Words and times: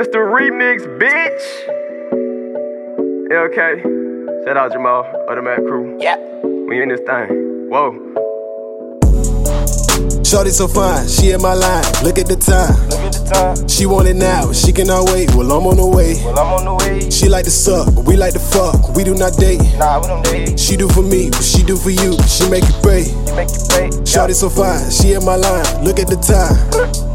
It's 0.00 0.06
the 0.10 0.18
remix, 0.18 0.86
bitch. 1.00 1.42
LK. 3.32 4.44
Shout 4.44 4.56
out 4.56 4.70
Jamal, 4.70 5.02
Automatic 5.28 5.66
Crew. 5.66 5.98
Yeah. 5.98 6.14
We 6.68 6.80
in 6.80 6.88
this 6.90 7.00
thing. 7.00 7.66
Whoa. 7.68 7.90
Shorty 10.22 10.50
so 10.50 10.68
fine, 10.68 11.08
she 11.08 11.32
in 11.32 11.42
my 11.42 11.54
line. 11.54 11.82
Look 12.04 12.20
at 12.20 12.28
the 12.28 12.36
time. 12.38 12.78
Look 12.90 13.00
at 13.00 13.12
the 13.12 13.24
time. 13.26 13.68
She 13.68 13.86
want 13.86 14.06
it 14.06 14.14
now, 14.14 14.52
she 14.52 14.72
cannot 14.72 15.10
wait. 15.10 15.34
Well, 15.34 15.50
I'm 15.50 15.66
on 15.66 15.78
the 15.78 15.86
way. 15.86 16.22
Well, 16.24 16.38
I'm 16.38 16.52
on 16.54 16.64
the 16.64 16.74
way. 16.84 17.10
She 17.10 17.28
like 17.28 17.46
to 17.46 17.50
suck, 17.50 17.92
but 17.92 18.04
we 18.04 18.14
like 18.14 18.34
to 18.34 18.38
fuck. 18.38 18.94
We 18.94 19.02
do 19.02 19.16
not 19.16 19.32
date. 19.34 19.58
Nah, 19.78 19.98
we 19.98 20.06
don't 20.06 20.22
date. 20.22 20.60
She 20.60 20.76
do 20.76 20.88
for 20.88 21.02
me, 21.02 21.30
but 21.30 21.42
she 21.42 21.64
do 21.64 21.76
for 21.76 21.90
you. 21.90 22.14
She 22.30 22.48
make 22.48 22.62
you 22.62 22.78
pay. 22.86 23.10
You 23.10 23.34
make 23.34 23.50
you 23.50 23.66
pay. 23.66 23.90
Shorty 24.06 24.34
so 24.34 24.48
fine, 24.48 24.92
she 24.92 25.14
in 25.14 25.24
my 25.24 25.34
line. 25.34 25.82
Look 25.82 25.98
at 25.98 26.06
the 26.06 26.22
time. 26.22 27.07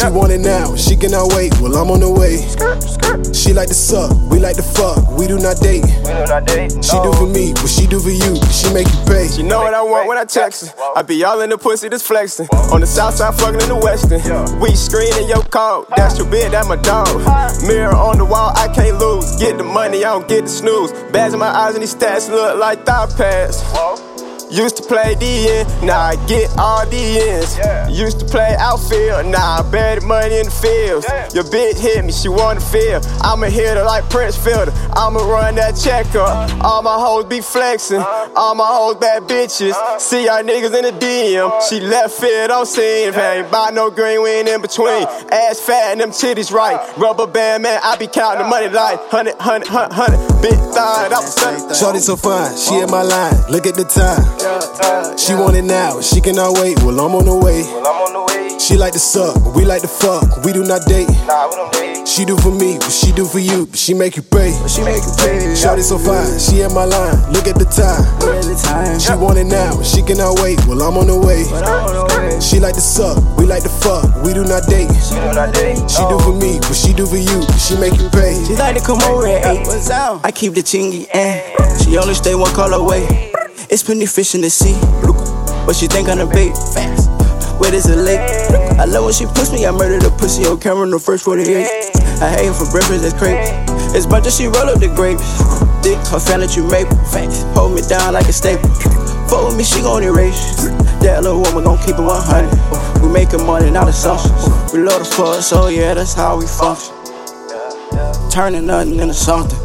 She 0.00 0.08
want 0.08 0.32
it 0.32 0.40
now, 0.40 0.74
she 0.76 0.96
cannot 0.96 1.34
wait. 1.34 1.52
Well, 1.60 1.76
I'm 1.76 1.90
on 1.90 2.00
the 2.00 2.08
way. 2.08 2.36
Skirt, 2.40 2.82
skirt. 2.82 3.36
She 3.36 3.52
like 3.52 3.68
to 3.68 3.74
suck, 3.74 4.16
we 4.30 4.38
like 4.38 4.56
to 4.56 4.62
fuck. 4.62 4.96
We 5.12 5.26
do 5.26 5.38
not 5.38 5.60
date. 5.60 5.84
We 5.84 6.16
do 6.16 6.24
not 6.24 6.46
date. 6.46 6.72
She 6.82 6.96
do 7.04 7.12
for 7.12 7.28
me, 7.28 7.52
but 7.52 7.68
she 7.68 7.86
do 7.86 8.00
for 8.00 8.08
you. 8.08 8.40
She 8.48 8.72
make 8.72 8.88
you 8.88 9.00
pay. 9.04 9.28
She 9.28 9.42
know 9.42 9.60
what 9.60 9.74
I 9.74 9.82
want 9.82 10.08
when 10.08 10.16
I 10.16 10.24
text 10.24 10.72
her. 10.72 10.72
I 10.96 11.02
be 11.02 11.22
all 11.22 11.42
in 11.42 11.50
the 11.50 11.58
pussy 11.58 11.90
that's 11.90 12.06
flexing. 12.06 12.48
On 12.72 12.80
the 12.80 12.86
south 12.86 13.16
side, 13.16 13.34
fucking 13.34 13.60
in 13.60 13.68
the 13.68 13.76
western. 13.76 14.24
We 14.58 14.74
screening 14.74 15.28
your 15.28 15.44
code. 15.52 15.86
That's 15.96 16.16
your 16.16 16.26
bitch, 16.28 16.50
that's 16.50 16.66
my 16.66 16.76
dog. 16.76 17.20
Mirror 17.66 17.94
on 17.94 18.16
the 18.16 18.24
wall, 18.24 18.52
I 18.56 18.68
can't 18.72 18.96
lose. 18.98 19.36
Get 19.36 19.58
the 19.58 19.64
money, 19.64 19.98
I 19.98 20.16
don't 20.16 20.26
get 20.26 20.44
the 20.44 20.48
snooze. 20.48 20.92
Bags 21.12 21.34
in 21.34 21.40
my 21.40 21.52
eyes 21.52 21.74
and 21.74 21.82
these 21.82 21.94
stats 21.94 22.30
look 22.30 22.58
like 22.58 22.86
thigh 22.86 23.06
pads. 23.18 23.62
Used 24.50 24.76
to 24.78 24.82
play 24.82 25.14
DN, 25.14 25.84
now 25.84 26.00
I 26.00 26.16
get 26.26 26.50
all 26.58 26.84
DNs. 26.84 27.56
Yeah. 27.56 27.88
Used 27.88 28.18
to 28.18 28.26
play 28.26 28.56
outfield, 28.58 29.26
now 29.26 29.60
I 29.60 29.70
bet 29.70 30.02
money 30.02 30.38
in 30.38 30.46
the 30.46 30.50
fields. 30.50 31.06
Yeah. 31.08 31.28
Your 31.34 31.44
bitch 31.44 31.78
hit 31.78 32.04
me, 32.04 32.10
she 32.10 32.28
wanna 32.28 32.60
feel. 32.60 33.00
I'ma 33.22 33.46
hit 33.46 33.76
her 33.76 33.84
like 33.84 34.10
Prince 34.10 34.36
Fielder. 34.36 34.72
I'ma 34.96 35.20
run 35.20 35.54
that 35.54 35.76
check 35.76 36.06
up. 36.16 36.50
Uh-huh. 36.50 36.66
All 36.66 36.82
my 36.82 36.98
hoes 36.98 37.26
be 37.26 37.40
flexing, 37.40 38.00
uh-huh. 38.00 38.32
all 38.34 38.56
my 38.56 38.66
hoes 38.66 38.96
bad 38.96 39.22
bitches. 39.22 39.70
Uh-huh. 39.70 39.98
See 40.00 40.26
y'all 40.26 40.42
niggas 40.42 40.74
in 40.74 40.82
the 40.82 40.98
DM. 40.98 41.68
She 41.68 41.78
left 41.78 42.14
field, 42.20 42.50
I'm 42.50 42.64
seeing. 42.64 43.10
If 43.10 43.16
I 43.16 43.36
ain't 43.38 43.50
buy 43.52 43.70
no 43.70 43.88
green, 43.88 44.20
we 44.20 44.30
ain't 44.30 44.48
in 44.48 44.60
between. 44.60 45.06
Ass 45.30 45.60
fat 45.60 45.92
and 45.92 46.00
them 46.00 46.10
titties 46.10 46.52
right. 46.52 46.76
Rubber 46.98 47.28
band, 47.28 47.62
man, 47.62 47.78
I 47.84 47.96
be 47.96 48.08
counting 48.08 48.42
the 48.42 48.48
money 48.48 48.68
like 48.68 48.98
hundred, 49.10 49.36
hundred, 49.36 49.68
hundred, 49.68 49.94
hundred. 49.94 50.39
Big 50.42 50.56
thigh, 50.72 51.08
that 51.08 51.20
was 51.20 51.34
something. 51.34 51.76
Shorty 51.76 51.98
so 52.00 52.16
fine, 52.16 52.56
she 52.56 52.78
in 52.78 52.90
my 52.90 53.02
line. 53.02 53.36
Look 53.50 53.66
at 53.66 53.74
the 53.74 53.84
time. 53.84 54.24
Time. 54.80 55.18
She 55.18 55.34
want 55.34 55.56
it 55.56 55.62
now, 55.62 56.00
she 56.00 56.20
cannot 56.20 56.58
wait. 56.58 56.78
Well, 56.82 57.00
I'm 57.00 57.14
on 57.14 57.26
the 57.26 57.36
way. 57.36 57.60
She 58.70 58.76
like 58.76 58.92
to 58.92 59.00
suck, 59.00 59.34
we 59.56 59.64
like 59.64 59.82
to 59.82 59.88
fuck. 59.88 60.44
We 60.44 60.52
do 60.52 60.62
not 60.62 60.86
date. 60.86 61.08
Nah, 61.26 61.50
we 61.50 61.56
don't 61.56 61.72
date. 61.72 62.06
She 62.06 62.24
do 62.24 62.38
for 62.38 62.54
me, 62.54 62.78
but 62.78 62.92
she 62.92 63.10
do 63.10 63.26
for 63.26 63.40
you. 63.40 63.66
But 63.66 63.76
she 63.76 63.94
make 63.94 64.14
you 64.14 64.22
pay. 64.22 64.54
She 64.68 64.80
make 64.84 65.02
you 65.02 65.10
pay. 65.18 65.56
Shorty 65.56 65.82
so 65.82 65.98
fine, 65.98 66.38
she 66.38 66.60
in 66.60 66.72
my 66.72 66.84
line. 66.84 67.18
Look 67.32 67.48
at 67.48 67.58
the 67.58 67.66
time. 67.66 68.06
Look 68.22 68.38
at 68.38 68.46
the 68.46 68.54
time. 68.54 69.00
She 69.00 69.10
want 69.18 69.38
it 69.38 69.50
now, 69.50 69.82
she 69.82 70.02
cannot 70.02 70.38
wait. 70.38 70.64
Well, 70.68 70.86
I'm 70.86 70.96
on 70.98 71.08
the 71.08 71.18
way. 71.18 71.50
But 71.50 71.66
I'm 71.66 71.82
on 71.82 71.94
the 71.98 72.14
way. 72.14 72.38
She 72.38 72.60
like 72.60 72.74
to 72.74 72.80
suck, 72.80 73.18
we 73.36 73.44
like 73.44 73.64
to 73.64 73.68
fuck. 73.68 74.06
We 74.22 74.34
do 74.34 74.44
not 74.46 74.62
date. 74.70 74.86
We 74.86 75.18
do 75.18 75.34
not 75.34 75.50
date. 75.52 75.82
She 75.90 76.06
do 76.06 76.22
for 76.22 76.38
me, 76.38 76.62
but 76.62 76.78
she 76.78 76.94
do 76.94 77.10
for 77.10 77.18
you. 77.18 77.42
But 77.42 77.58
she 77.58 77.74
make 77.74 77.98
you 77.98 78.06
pay. 78.14 78.38
She 78.46 78.54
like 78.54 78.78
to 78.78 78.86
come 78.86 79.02
over 79.10 79.26
at 79.26 79.66
8. 79.66 79.66
What's 79.66 79.90
up? 79.90 80.22
I 80.22 80.30
keep 80.30 80.54
the 80.54 80.62
chingy 80.62 81.10
and 81.10 81.42
she 81.82 81.98
only 81.98 82.14
stay 82.14 82.36
one 82.36 82.54
call 82.54 82.72
away. 82.72 83.34
It's 83.66 83.82
plenty 83.82 84.06
fish 84.06 84.36
in 84.36 84.42
the 84.42 84.50
sea, 84.50 84.78
but 85.66 85.74
she 85.74 85.88
think 85.90 86.08
I'm 86.08 86.22
a 86.22 86.26
bait. 86.30 86.54
Where 87.60 87.70
there's 87.70 87.86
a 87.86 87.96
lake. 87.96 88.24
I 88.80 88.86
love 88.88 89.04
when 89.04 89.12
she 89.12 89.26
push 89.26 89.52
me, 89.52 89.66
I 89.66 89.70
murder 89.70 90.00
the 90.00 90.08
pussy 90.16 90.46
on 90.48 90.58
camera 90.58 90.84
in 90.84 90.90
the 90.90 90.98
first 90.98 91.24
48. 91.24 91.44
I 92.24 92.30
hate 92.32 92.48
her 92.48 92.56
for 92.56 92.64
breakfast, 92.72 93.04
that's 93.04 93.12
crazy. 93.12 93.52
It's 93.92 94.06
bunch 94.06 94.26
of 94.26 94.32
she 94.32 94.46
roll 94.48 94.72
up 94.72 94.80
the 94.80 94.88
grapes. 94.88 95.20
Dick, 95.84 96.00
her 96.08 96.18
fan 96.18 96.40
that 96.40 96.56
you 96.56 96.64
rape. 96.64 96.88
Hold 97.52 97.76
me 97.76 97.82
down 97.84 98.14
like 98.14 98.26
a 98.28 98.32
staple. 98.32 98.72
Fuck 99.28 99.52
with 99.52 99.56
me, 99.60 99.64
she 99.64 99.84
gon' 99.84 100.02
erase. 100.02 100.56
That 101.04 101.20
little 101.22 101.44
woman 101.44 101.64
gon' 101.64 101.76
keep 101.84 102.00
it 102.00 102.02
100. 102.02 103.04
We 103.04 103.12
making 103.12 103.44
money, 103.44 103.70
not 103.70 103.88
assumptions. 103.88 104.32
We 104.72 104.80
love 104.80 105.04
the 105.04 105.04
fuck, 105.04 105.44
so 105.44 105.64
oh 105.64 105.68
yeah, 105.68 105.92
that's 105.92 106.14
how 106.14 106.40
we 106.40 106.48
function. 106.48 106.96
Turning 108.32 108.64
nothing 108.64 108.96
into 108.96 109.12
something. 109.12 109.59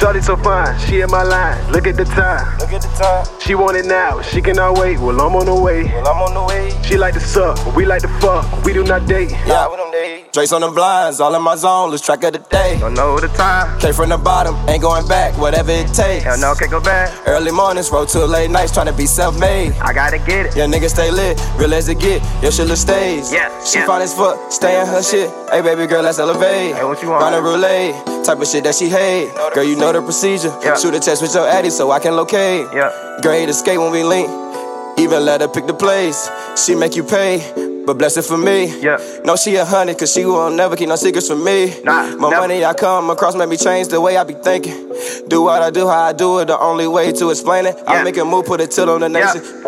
Shorty 0.00 0.22
so 0.22 0.34
fine, 0.38 0.78
she 0.80 1.02
in 1.02 1.10
my 1.10 1.22
line. 1.22 1.58
Look 1.72 1.86
at 1.86 1.94
the 1.94 2.04
time. 2.04 2.58
Look 2.58 2.72
at 2.72 2.80
the 2.80 2.88
time. 2.96 3.26
She 3.38 3.54
want 3.54 3.76
it 3.76 3.84
now, 3.84 4.22
she 4.22 4.40
cannot 4.40 4.78
wait. 4.78 4.98
Well, 4.98 5.20
I'm 5.20 5.36
on 5.36 5.44
the 5.44 5.54
way. 5.54 5.84
Well, 5.84 6.08
I'm 6.08 6.22
on 6.22 6.32
the 6.34 6.42
way. 6.44 6.70
She 6.82 6.96
like 6.96 7.12
to 7.14 7.20
suck, 7.20 7.76
we 7.76 7.84
like 7.84 8.00
to 8.02 8.08
fuck. 8.18 8.64
We 8.64 8.72
do 8.72 8.82
not 8.82 9.06
date. 9.06 9.30
Yeah, 9.46 9.68
we 9.68 9.76
don't 9.76 9.92
date. 9.92 10.32
Drake's 10.32 10.52
on 10.52 10.62
the 10.62 10.70
blinds, 10.70 11.20
all 11.20 11.34
in 11.34 11.42
my 11.42 11.54
zone, 11.54 11.90
lose 11.90 12.00
track 12.00 12.24
of 12.24 12.32
the 12.32 12.38
day. 12.38 12.78
Don't 12.80 12.94
know 12.94 13.18
the 13.20 13.28
time. 13.28 13.78
Came 13.78 13.92
from 13.92 14.08
the 14.08 14.16
bottom, 14.16 14.56
ain't 14.68 14.80
going 14.80 15.06
back, 15.06 15.36
whatever 15.38 15.70
it 15.70 15.88
takes. 15.92 16.24
Hell 16.24 16.38
no, 16.38 16.54
can't 16.54 16.70
go 16.70 16.80
back. 16.80 17.12
Early 17.28 17.50
mornings, 17.52 17.90
roll 17.90 18.06
till 18.06 18.26
late 18.26 18.50
nights, 18.50 18.72
tryna 18.72 18.96
be 18.96 19.04
self-made. 19.06 19.72
I 19.82 19.92
gotta 19.92 20.18
get 20.18 20.46
it. 20.46 20.56
Yeah, 20.56 20.64
niggas 20.66 20.90
stay 20.90 21.10
lit, 21.10 21.38
real 21.58 21.74
as 21.74 21.88
it 21.88 21.98
get. 22.00 22.22
Your 22.42 22.52
shit 22.52 22.68
look 22.68 22.78
stays. 22.78 23.30
Yeah, 23.30 23.50
She 23.64 23.80
yeah. 23.80 23.86
fine 23.86 24.00
as 24.00 24.14
fuck, 24.14 24.50
stay 24.50 24.80
in 24.80 24.86
her 24.86 25.02
shit. 25.02 25.28
Hey, 25.52 25.60
baby 25.60 25.86
girl, 25.86 26.02
let's 26.02 26.18
elevate. 26.18 26.74
Hey, 26.76 26.84
what 26.84 27.02
you 27.02 27.10
want? 27.10 27.22
Run 27.22 27.34
a 27.34 27.42
roulette, 27.42 28.24
type 28.24 28.40
of 28.40 28.46
shit 28.46 28.64
that 28.64 28.74
she 28.76 28.88
hate. 28.88 29.28
Girl, 29.54 29.64
you 29.64 29.76
know 29.76 29.89
the 29.92 30.02
procedure. 30.02 30.52
Yeah. 30.62 30.76
Shoot 30.76 30.94
a 30.94 31.00
test 31.00 31.22
with 31.22 31.34
your 31.34 31.46
addy 31.48 31.70
so 31.70 31.90
I 31.90 31.98
can 32.00 32.16
locate. 32.16 32.66
Yeah. 32.74 33.18
Grade 33.22 33.48
escape 33.48 33.78
when 33.78 33.92
we 33.92 34.02
link. 34.02 34.28
Even 34.98 35.24
let 35.24 35.40
her 35.40 35.48
pick 35.48 35.66
the 35.66 35.74
place. 35.74 36.28
She 36.56 36.74
make 36.74 36.94
you 36.96 37.04
pay, 37.04 37.38
but 37.86 37.94
bless 37.96 38.16
it 38.18 38.24
for 38.24 38.36
me. 38.36 38.66
Yeah. 38.80 38.98
No, 39.24 39.36
she 39.36 39.56
a 39.56 39.64
honey, 39.64 39.94
cause 39.94 40.12
she 40.12 40.26
won't 40.26 40.56
never 40.56 40.76
keep 40.76 40.88
no 40.88 40.96
secrets 40.96 41.28
from 41.28 41.42
me. 41.42 41.72
Nah, 41.84 42.16
My 42.16 42.28
never. 42.30 42.42
money 42.42 42.64
I 42.64 42.74
come 42.74 43.08
across 43.08 43.34
made 43.34 43.48
me 43.48 43.56
change 43.56 43.88
the 43.88 44.00
way 44.00 44.16
I 44.18 44.24
be 44.24 44.34
thinking. 44.34 44.92
Do 45.28 45.42
what 45.42 45.62
I 45.62 45.70
do, 45.70 45.86
how 45.88 46.02
I 46.02 46.12
do 46.12 46.40
it, 46.40 46.46
the 46.46 46.58
only 46.58 46.86
way 46.86 47.12
to 47.12 47.30
explain 47.30 47.66
it. 47.66 47.76
Yeah. 47.78 47.92
I 47.92 48.02
make 48.04 48.16
a 48.18 48.24
move, 48.24 48.44
put 48.46 48.60
a 48.60 48.66
tilt 48.66 48.88
on 48.90 49.00
the 49.00 49.08
Yeah. 49.10 49.32
nation. 49.32 49.64